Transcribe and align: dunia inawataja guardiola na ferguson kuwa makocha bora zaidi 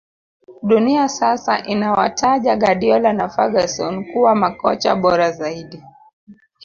dunia 0.63 1.09
inawataja 1.65 2.55
guardiola 2.57 3.13
na 3.13 3.29
ferguson 3.29 4.13
kuwa 4.13 4.35
makocha 4.35 4.95
bora 4.95 5.31
zaidi 5.31 5.83